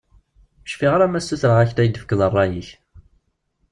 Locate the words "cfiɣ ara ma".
0.73-1.21